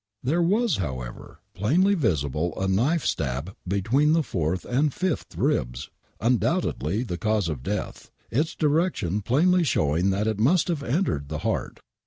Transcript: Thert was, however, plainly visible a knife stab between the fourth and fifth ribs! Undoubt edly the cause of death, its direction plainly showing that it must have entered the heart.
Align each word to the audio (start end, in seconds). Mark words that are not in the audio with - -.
Thert 0.25 0.41
was, 0.45 0.77
however, 0.77 1.41
plainly 1.53 1.93
visible 1.93 2.59
a 2.59 2.67
knife 2.67 3.05
stab 3.05 3.55
between 3.67 4.13
the 4.13 4.23
fourth 4.23 4.65
and 4.65 4.91
fifth 4.91 5.37
ribs! 5.37 5.91
Undoubt 6.19 6.63
edly 6.63 7.05
the 7.05 7.19
cause 7.19 7.47
of 7.47 7.61
death, 7.61 8.09
its 8.31 8.55
direction 8.55 9.21
plainly 9.21 9.63
showing 9.63 10.09
that 10.09 10.25
it 10.25 10.39
must 10.39 10.69
have 10.69 10.81
entered 10.81 11.29
the 11.29 11.37
heart. 11.45 11.81